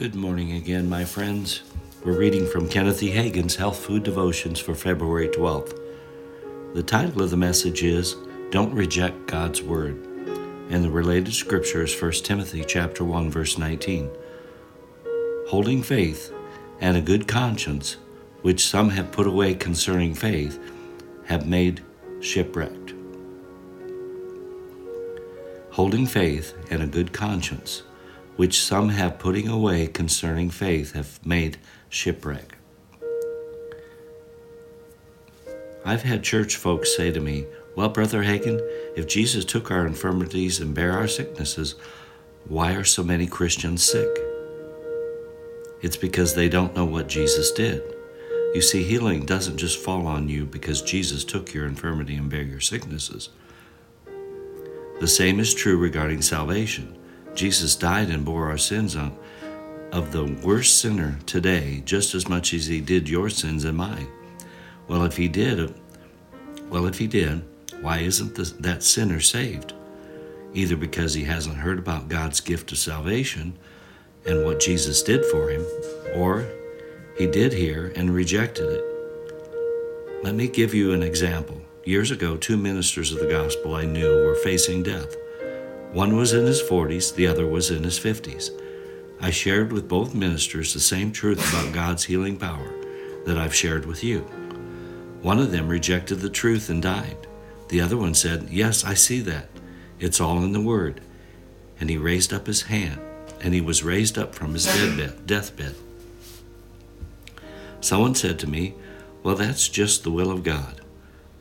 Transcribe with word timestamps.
Good 0.00 0.14
morning 0.14 0.52
again, 0.52 0.88
my 0.88 1.04
friends. 1.04 1.60
We're 2.02 2.18
reading 2.18 2.46
from 2.46 2.70
Kenneth 2.70 3.02
E. 3.02 3.10
Hagin's 3.10 3.56
Health 3.56 3.84
Food 3.84 4.02
Devotions 4.02 4.58
for 4.58 4.74
February 4.74 5.28
12th. 5.28 5.78
The 6.72 6.82
title 6.82 7.20
of 7.20 7.28
the 7.28 7.36
message 7.36 7.82
is 7.82 8.16
Don't 8.50 8.72
Reject 8.72 9.26
God's 9.26 9.60
Word, 9.60 10.02
and 10.70 10.82
the 10.82 10.90
related 10.90 11.34
scripture 11.34 11.82
is 11.82 12.00
1 12.00 12.12
Timothy 12.12 12.64
chapter 12.66 13.04
1 13.04 13.30
verse 13.30 13.58
19. 13.58 14.10
Holding 15.48 15.82
faith 15.82 16.32
and 16.80 16.96
a 16.96 17.02
good 17.02 17.28
conscience, 17.28 17.98
which 18.40 18.66
some 18.66 18.88
have 18.88 19.12
put 19.12 19.26
away 19.26 19.54
concerning 19.54 20.14
faith, 20.14 20.58
have 21.26 21.46
made 21.46 21.84
shipwrecked. 22.20 22.94
Holding 25.72 26.06
faith 26.06 26.54
and 26.70 26.82
a 26.82 26.86
good 26.86 27.12
conscience, 27.12 27.82
which 28.36 28.60
some 28.60 28.90
have 28.90 29.18
putting 29.18 29.48
away 29.48 29.86
concerning 29.86 30.50
faith 30.50 30.92
have 30.92 31.24
made 31.24 31.58
shipwreck. 31.88 32.56
I've 35.84 36.02
had 36.02 36.22
church 36.22 36.56
folks 36.56 36.94
say 36.94 37.10
to 37.10 37.20
me, 37.20 37.46
Well, 37.74 37.88
Brother 37.88 38.22
Hagin, 38.22 38.60
if 38.96 39.08
Jesus 39.08 39.44
took 39.44 39.70
our 39.70 39.86
infirmities 39.86 40.60
and 40.60 40.74
bare 40.74 40.92
our 40.92 41.08
sicknesses, 41.08 41.74
why 42.46 42.74
are 42.74 42.84
so 42.84 43.02
many 43.02 43.26
Christians 43.26 43.82
sick? 43.82 44.08
It's 45.82 45.96
because 45.96 46.34
they 46.34 46.48
don't 46.48 46.76
know 46.76 46.84
what 46.84 47.08
Jesus 47.08 47.50
did. 47.52 47.82
You 48.54 48.60
see, 48.60 48.82
healing 48.82 49.24
doesn't 49.24 49.56
just 49.56 49.78
fall 49.78 50.06
on 50.06 50.28
you 50.28 50.44
because 50.44 50.82
Jesus 50.82 51.24
took 51.24 51.54
your 51.54 51.66
infirmity 51.66 52.16
and 52.16 52.28
bare 52.28 52.42
your 52.42 52.60
sicknesses. 52.60 53.30
The 55.00 55.08
same 55.08 55.40
is 55.40 55.54
true 55.54 55.78
regarding 55.78 56.20
salvation. 56.20 56.98
Jesus 57.34 57.76
died 57.76 58.10
and 58.10 58.24
bore 58.24 58.48
our 58.48 58.58
sins 58.58 58.96
on 58.96 59.16
of 59.92 60.12
the 60.12 60.24
worst 60.44 60.78
sinner 60.80 61.18
today 61.26 61.82
just 61.84 62.14
as 62.14 62.28
much 62.28 62.54
as 62.54 62.66
he 62.66 62.80
did 62.80 63.08
your 63.08 63.28
sins 63.28 63.64
and 63.64 63.76
mine. 63.76 64.06
Well, 64.86 65.04
if 65.04 65.16
he 65.16 65.28
did, 65.28 65.74
well, 66.68 66.86
if 66.86 66.98
he 66.98 67.06
did, 67.06 67.42
why 67.80 67.98
isn't 67.98 68.34
the, 68.34 68.44
that 68.60 68.82
sinner 68.82 69.20
saved? 69.20 69.72
Either 70.54 70.76
because 70.76 71.14
he 71.14 71.24
hasn't 71.24 71.56
heard 71.56 71.78
about 71.78 72.08
God's 72.08 72.40
gift 72.40 72.72
of 72.72 72.78
salvation 72.78 73.58
and 74.26 74.44
what 74.44 74.60
Jesus 74.60 75.02
did 75.02 75.24
for 75.26 75.48
him, 75.48 75.64
or 76.14 76.46
he 77.16 77.26
did 77.26 77.52
hear 77.52 77.92
and 77.96 78.14
rejected 78.14 78.68
it. 78.68 78.84
Let 80.22 80.34
me 80.34 80.48
give 80.48 80.74
you 80.74 80.92
an 80.92 81.02
example. 81.02 81.60
Years 81.84 82.10
ago, 82.10 82.36
two 82.36 82.56
ministers 82.56 83.12
of 83.12 83.20
the 83.20 83.30
gospel 83.30 83.74
I 83.74 83.86
knew 83.86 84.26
were 84.26 84.34
facing 84.36 84.82
death. 84.82 85.14
One 85.92 86.16
was 86.16 86.32
in 86.32 86.46
his 86.46 86.62
40s, 86.62 87.14
the 87.14 87.26
other 87.26 87.46
was 87.46 87.70
in 87.70 87.82
his 87.82 87.98
50s. 87.98 88.50
I 89.20 89.30
shared 89.30 89.72
with 89.72 89.88
both 89.88 90.14
ministers 90.14 90.72
the 90.72 90.80
same 90.80 91.10
truth 91.10 91.46
about 91.52 91.74
God's 91.74 92.04
healing 92.04 92.36
power 92.36 92.72
that 93.26 93.36
I've 93.36 93.54
shared 93.54 93.86
with 93.86 94.04
you. 94.04 94.20
One 95.20 95.40
of 95.40 95.50
them 95.50 95.68
rejected 95.68 96.20
the 96.20 96.30
truth 96.30 96.70
and 96.70 96.80
died. 96.80 97.26
The 97.68 97.80
other 97.80 97.96
one 97.96 98.14
said, 98.14 98.50
Yes, 98.50 98.84
I 98.84 98.94
see 98.94 99.20
that. 99.22 99.48
It's 99.98 100.20
all 100.20 100.42
in 100.44 100.52
the 100.52 100.60
Word. 100.60 101.00
And 101.80 101.90
he 101.90 101.96
raised 101.96 102.32
up 102.32 102.46
his 102.46 102.62
hand, 102.62 103.00
and 103.40 103.52
he 103.52 103.60
was 103.60 103.82
raised 103.82 104.16
up 104.16 104.34
from 104.34 104.54
his 104.54 104.66
deathbed. 104.66 105.26
deathbed. 105.26 105.74
Someone 107.80 108.14
said 108.14 108.38
to 108.38 108.48
me, 108.48 108.74
Well, 109.22 109.34
that's 109.34 109.68
just 109.68 110.04
the 110.04 110.10
will 110.10 110.30
of 110.30 110.44
God. 110.44 110.80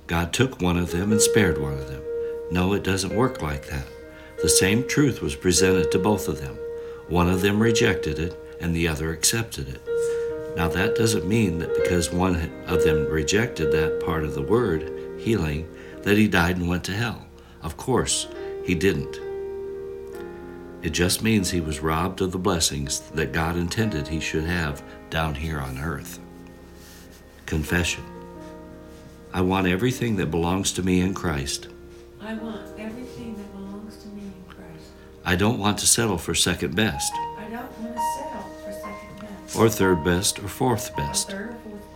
God 0.07 0.33
took 0.33 0.59
one 0.59 0.77
of 0.77 0.91
them 0.91 1.11
and 1.11 1.21
spared 1.21 1.61
one 1.61 1.73
of 1.73 1.87
them. 1.87 2.01
No, 2.51 2.73
it 2.73 2.83
doesn't 2.83 3.15
work 3.15 3.41
like 3.41 3.67
that. 3.67 3.85
The 4.41 4.49
same 4.49 4.87
truth 4.87 5.21
was 5.21 5.35
presented 5.35 5.91
to 5.91 5.99
both 5.99 6.27
of 6.27 6.39
them. 6.39 6.57
One 7.07 7.29
of 7.29 7.41
them 7.41 7.61
rejected 7.61 8.19
it, 8.19 8.37
and 8.61 8.73
the 8.73 8.87
other 8.87 9.11
accepted 9.11 9.67
it. 9.67 9.81
Now, 10.55 10.67
that 10.69 10.95
doesn't 10.95 11.27
mean 11.27 11.59
that 11.59 11.75
because 11.75 12.11
one 12.11 12.49
of 12.65 12.83
them 12.83 13.09
rejected 13.09 13.71
that 13.71 14.01
part 14.05 14.23
of 14.23 14.35
the 14.35 14.41
word, 14.41 15.19
healing, 15.19 15.67
that 16.03 16.17
he 16.17 16.27
died 16.27 16.57
and 16.57 16.69
went 16.69 16.85
to 16.85 16.93
hell. 16.93 17.25
Of 17.61 17.75
course, 17.75 18.27
he 18.65 18.75
didn't. 18.75 19.19
It 20.81 20.91
just 20.91 21.21
means 21.21 21.49
he 21.49 21.59
was 21.59 21.81
robbed 21.81 22.21
of 22.21 22.31
the 22.31 22.37
blessings 22.37 23.01
that 23.11 23.33
God 23.33 23.57
intended 23.57 24.07
he 24.07 24.21
should 24.21 24.45
have 24.45 24.81
down 25.09 25.35
here 25.35 25.59
on 25.59 25.77
earth. 25.77 26.19
Confession 27.45 28.05
I 29.33 29.41
want 29.41 29.67
everything 29.67 30.15
that 30.15 30.31
belongs 30.31 30.71
to 30.73 30.83
me 30.83 31.01
in 31.01 31.13
Christ. 31.13 31.67
I 32.21 32.33
want 32.35 32.61
everything 32.79 33.08
I 35.25 35.35
don't 35.35 35.59
want 35.59 35.77
to 35.79 35.87
settle 35.87 36.17
for 36.17 36.33
second 36.33 36.75
best, 36.75 37.11
I 37.13 37.43
don't 37.49 37.79
want 37.79 37.95
to 37.95 38.01
settle 38.17 38.41
for 38.63 38.71
second 38.71 39.19
best. 39.21 39.55
or 39.55 39.69
third 39.69 40.03
best, 40.03 40.39
or 40.39 40.47
fourth 40.47 40.91
or 40.93 40.97
best. 40.97 41.29
third 41.29 41.49
or 41.49 41.53
fourth 41.63 41.93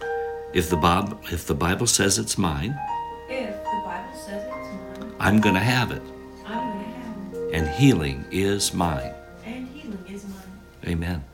best. 0.00 0.08
If 0.54 0.70
the, 0.70 0.76
Bob, 0.76 1.22
if 1.30 1.46
the 1.46 1.54
Bible 1.54 1.86
says 1.86 2.18
it's 2.18 2.36
mine, 2.36 2.74
If 3.28 3.54
the 3.64 3.80
Bible 3.84 4.18
says 4.26 4.42
it's 4.44 5.00
mine, 5.00 5.14
I'm 5.20 5.40
going 5.40 5.54
to 5.54 5.60
have 5.60 5.90
it, 5.92 6.02
I'm 6.46 6.72
going 6.72 6.84
to 6.84 6.90
have 6.90 7.34
it. 7.34 7.54
and 7.54 7.68
healing 7.68 8.24
is 8.30 8.72
mine. 8.74 9.12
And 9.44 9.68
healing 9.68 10.04
is 10.08 10.24
mine. 10.24 10.60
Amen. 10.86 11.24